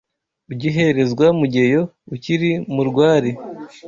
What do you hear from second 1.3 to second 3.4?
Mugeyo ukiri mu rwari